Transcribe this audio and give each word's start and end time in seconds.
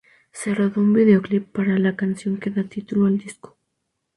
Se 0.31 0.55
rodó 0.55 0.81
un 0.81 0.93
videoclip 0.93 1.49
para 1.51 1.77
la 1.77 1.95
canción 1.95 2.39
que 2.39 2.49
da 2.49 2.63
título 2.63 3.05
al 3.05 3.19
disco. 3.19 3.55